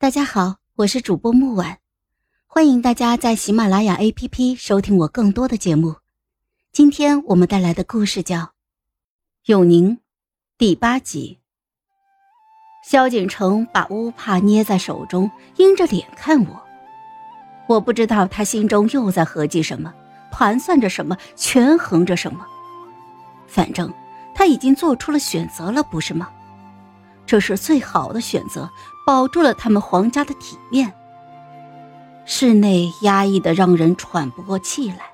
[0.00, 1.76] 大家好，我是主播木婉，
[2.46, 5.96] 欢迎大家在喜马拉雅 APP 收听我更多的节目。
[6.72, 8.38] 今天我们带来的故事叫
[9.44, 9.96] 《永宁》
[10.56, 11.40] 第八集。
[12.82, 16.62] 萧景城把乌帕捏在手中，阴着脸看我。
[17.68, 19.92] 我不知道他心中又在合计什么，
[20.32, 22.46] 盘算着什么，权衡着什么。
[23.46, 23.92] 反正
[24.34, 26.30] 他已经做出了选择了，不是吗？
[27.26, 28.68] 这是最好的选择，
[29.06, 30.92] 保住了他们皇家的体面。
[32.24, 35.10] 室内压抑的让人喘不过气来。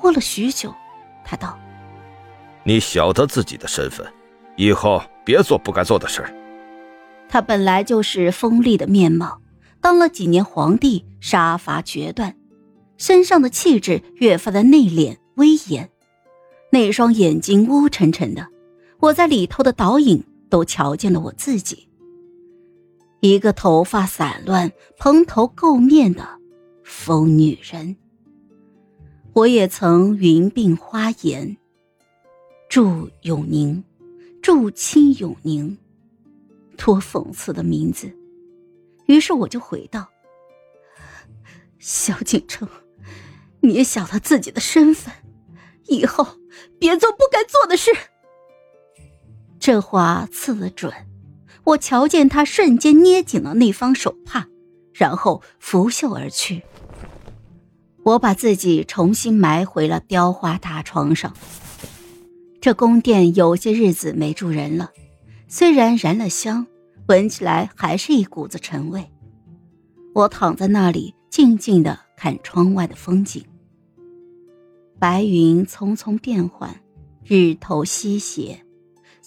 [0.00, 0.74] 过了许久，
[1.24, 1.58] 他道
[2.64, 4.06] ：“你晓得自己的身份，
[4.56, 6.24] 以后别做不该做的事。”
[7.28, 9.40] 他本来就是锋利的面貌，
[9.80, 12.34] 当了几年皇帝，杀伐决断，
[12.96, 15.90] 身上的气质越发的内敛威严。
[16.70, 18.46] 那双眼睛乌沉沉的，
[19.00, 20.24] 我在里头的倒影。
[20.50, 21.88] 都瞧见了我自己，
[23.20, 26.28] 一个头发散乱、蓬头垢面的
[26.84, 27.96] 疯女人。
[29.32, 31.56] 我也曾云鬓花颜，
[32.68, 33.82] 祝永宁，
[34.42, 35.78] 祝亲永宁，
[36.76, 38.12] 多讽刺的名字。
[39.06, 40.08] 于是我就回道
[41.78, 42.68] ：“萧景城，
[43.60, 45.14] 你也晓得自己的身份，
[45.86, 46.26] 以后
[46.80, 47.92] 别做不该做的事。”
[49.60, 50.90] 这话刺得准，
[51.64, 54.48] 我瞧见他瞬间捏紧了那方手帕，
[54.94, 56.62] 然后拂袖而去。
[58.02, 61.34] 我把自己重新埋回了雕花大床上。
[62.58, 64.90] 这宫殿有些日子没住人了，
[65.46, 66.66] 虽然燃了香，
[67.08, 69.10] 闻起来还是一股子陈味。
[70.14, 73.44] 我躺在那里，静静的看窗外的风景。
[74.98, 76.74] 白云匆匆变幻，
[77.22, 78.64] 日头西斜。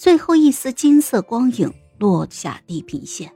[0.04, 3.34] 最后一丝金色光影落下地平线。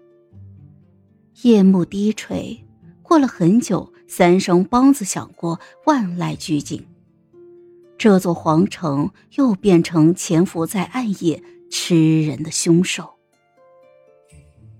[1.44, 2.62] 夜幕低垂，
[3.02, 6.86] 过了很久，三声梆子响过，万籁俱静。
[7.98, 11.41] 这座皇城又变成潜伏在暗夜
[11.72, 13.14] 吃人的凶手。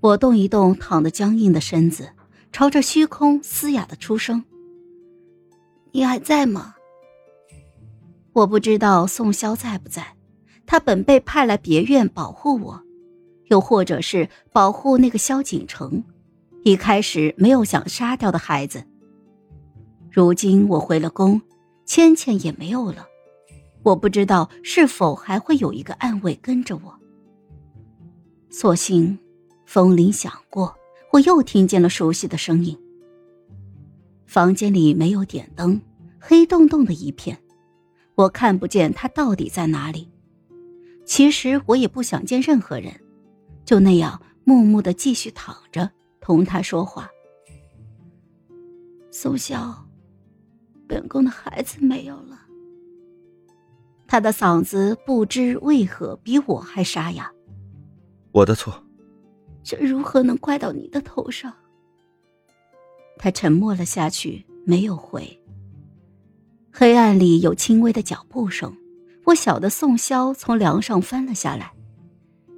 [0.01, 2.09] 我动一动躺得僵硬的身子，
[2.51, 4.44] 朝着虚空嘶哑的出声
[5.94, 6.75] ：“你还在吗？”
[8.35, 10.16] 我不知道宋萧在不在。
[10.67, 12.83] 他本被派来别院保护我，
[13.45, 16.03] 又或者是保护那个萧景城，
[16.63, 18.83] 一开始没有想杀掉的孩子。
[20.11, 21.41] 如今我回了宫，
[21.85, 23.07] 芊芊也没有了，
[23.81, 26.94] 我不知道是否还会有一个暗卫跟着我。
[28.49, 29.17] 所幸，
[29.66, 30.75] 风铃响过，
[31.13, 32.78] 我又听见了熟悉的声音。
[34.25, 35.79] 房间里没有点灯，
[36.19, 37.38] 黑洞洞的一片，
[38.16, 40.09] 我看不见他到底在哪里。
[41.07, 42.94] 其实我也不想见任何人，
[43.63, 47.09] 就那样默默的继续躺着，同他说话。
[49.09, 49.73] 宋萧，
[50.85, 52.38] 本宫的孩子没有了。
[54.06, 57.31] 他的嗓子不知为何比我还沙哑。
[58.34, 58.84] 我的错。
[59.63, 61.53] 这如何能怪到你的头上？
[63.17, 65.41] 他沉默了下去，没有回。
[66.72, 68.75] 黑暗里有轻微的脚步声。
[69.27, 71.73] 我晓得宋萧从梁上翻了下来，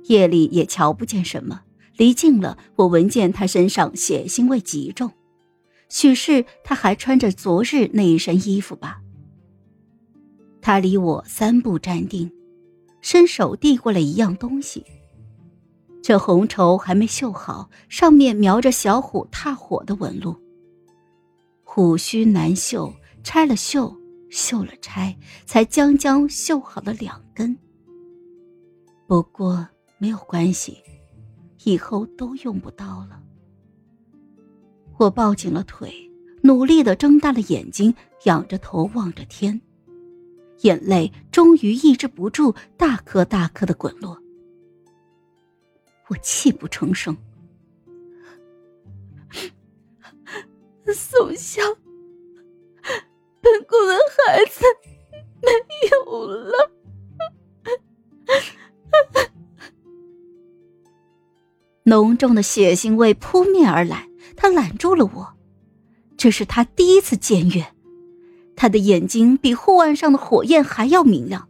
[0.03, 1.61] 夜里也瞧不见什么。
[1.97, 5.11] 离近了，我闻见他身上血腥味极重，
[5.89, 9.01] 许是他还穿着昨日那一身衣服吧。
[10.61, 12.31] 他离我三步站定，
[13.01, 14.85] 伸手递过来一样东西。
[16.03, 20.35] 这红绸还没绣好，上面描着小虎踏火的纹路。
[21.63, 22.93] 虎须难绣，
[23.23, 23.98] 拆了绣。
[24.29, 27.57] 绣了钗，才将将绣好了两根。
[29.07, 29.67] 不过
[29.97, 30.77] 没有关系，
[31.63, 33.21] 以后都用不到了。
[34.97, 35.93] 我抱紧了腿，
[36.43, 37.95] 努力的睁大了眼睛，
[38.25, 39.59] 仰着头望着天，
[40.61, 44.21] 眼泪终于抑制不住，大颗大颗的滚落。
[46.09, 47.15] 我泣不成声，
[50.93, 51.65] 宋香。
[53.41, 53.93] 本宫的
[54.25, 54.65] 孩子
[55.41, 55.49] 没
[55.91, 56.71] 有了，
[61.85, 64.07] 浓重的血腥味扑面而来。
[64.35, 65.33] 他揽住了我，
[66.17, 67.73] 这是他第一次见月。
[68.55, 71.49] 他的眼睛比护腕上的火焰还要明亮，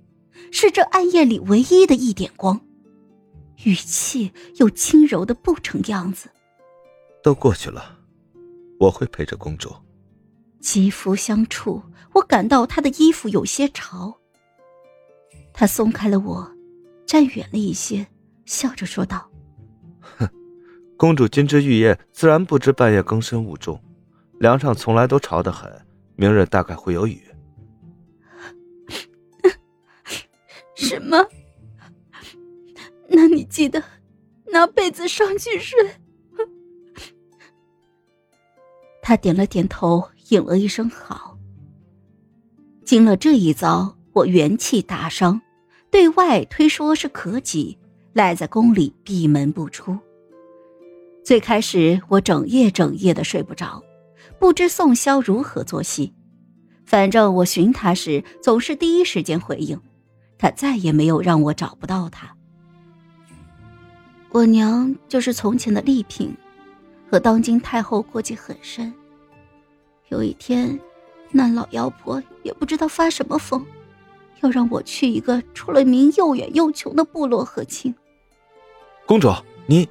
[0.51, 2.62] 是这暗夜里唯一的一点光。
[3.65, 6.30] 语气又轻柔的不成样子。
[7.21, 8.00] 都过去了，
[8.80, 9.71] 我会陪着公主。
[10.59, 11.81] 肌肤相触，
[12.13, 14.15] 我感到他的衣服有些潮。
[15.53, 16.50] 他松开了我，
[17.06, 18.06] 站远了一些，
[18.45, 19.29] 笑着说道
[20.00, 20.29] ：“哼
[20.97, 23.81] 公主金枝玉叶自然不知半夜更深雾重，
[24.39, 25.71] 梁上从来都潮得很，
[26.15, 27.21] 明日大概会有雨。
[30.75, 31.25] 什么？
[33.07, 33.83] 那你记得
[34.51, 35.77] 拿被子上去睡。
[39.09, 41.35] 他点了点头，应了一声好。
[42.85, 45.41] 经了这一遭，我元气大伤，
[45.89, 47.75] 对外推说是咳疾，
[48.13, 49.97] 赖在宫里闭门不出。
[51.23, 53.83] 最开始我整夜整夜的睡不着，
[54.38, 56.13] 不知宋萧如何作戏。
[56.85, 59.81] 反正我寻他时总是第一时间回应，
[60.38, 62.31] 他再也没有让我找不到他。
[64.29, 66.29] 我娘就是从前的丽嫔，
[67.09, 68.94] 和当今太后过节很深。
[70.09, 70.79] 有一天，
[71.31, 73.65] 那老妖婆也不知道发什么疯，
[74.41, 77.94] 要让我去一个出了名又远又穷的部落和亲。
[79.06, 79.31] 公主，
[79.67, 79.88] 你……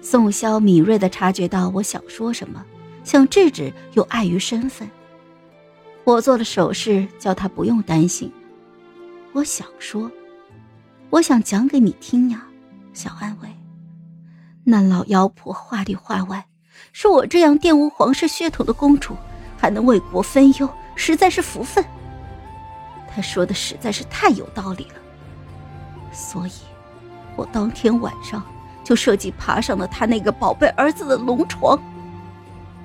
[0.00, 2.64] 宋萧敏锐的察觉到我想说什么，
[3.02, 4.88] 想制止，又碍于身份。
[6.04, 8.30] 我做了手势，叫他不用担心。
[9.32, 10.08] 我想说，
[11.10, 12.46] 我想讲给你听呀，
[12.92, 13.48] 小安慰。
[14.62, 16.46] 那老妖婆话里话外。
[16.92, 19.14] 说我这样玷污皇室血统的公主，
[19.58, 21.84] 还能为国分忧，实在是福分。
[23.14, 24.94] 他说的实在是太有道理了，
[26.12, 26.52] 所以，
[27.34, 28.42] 我当天晚上
[28.84, 31.78] 就设计爬上了他那个宝贝儿子的龙床，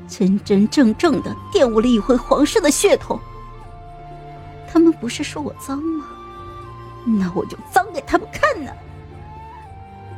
[0.08, 3.20] 真真正正的玷污了一回皇室的血统。
[4.72, 6.06] 他们不是说我脏吗？
[7.06, 8.72] 那我就脏给他们看呢。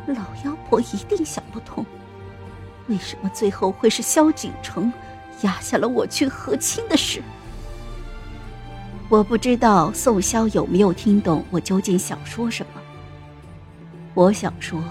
[0.08, 1.86] 老妖婆一定想不通。
[2.88, 4.92] 为什么最后会是萧景城
[5.42, 7.22] 压下了我去和亲的事？
[9.10, 12.82] 我不知道宋萧有没有听懂我究竟想说什么。
[14.14, 14.82] 我想说，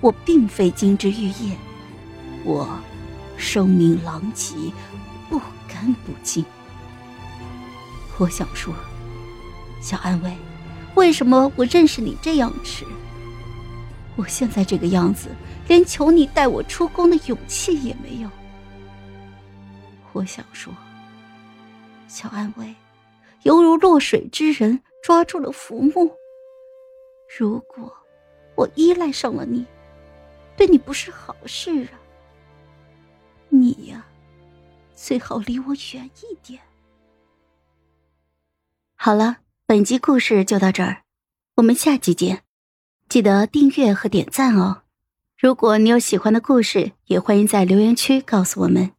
[0.00, 1.56] 我并非金枝玉叶，
[2.44, 2.68] 我
[3.36, 4.54] 声名狼藉，
[5.28, 5.38] 不
[5.68, 6.44] 敢不敬。
[8.18, 8.74] 我想说，
[9.80, 10.36] 小安慰，
[10.94, 12.84] 为什么我认识你这样迟？
[14.20, 15.30] 我现在这个样子。
[15.66, 18.28] 连求你带我出宫的勇气也没有。
[20.12, 20.74] 我想说，
[22.08, 22.74] 小安危，
[23.44, 26.10] 犹如落水之人抓住了浮木。
[27.38, 27.96] 如果
[28.56, 29.64] 我依赖上了你，
[30.56, 31.94] 对你不是好事啊。
[33.48, 34.04] 你呀，
[34.96, 36.60] 最好离我远一点。
[38.96, 41.04] 好了，本集故事就到这儿，
[41.54, 42.42] 我们下集见，
[43.10, 44.82] 记得订阅和点赞哦。
[45.36, 48.92] 如果你有喜欢的故事，也欢迎在留言区告诉我们。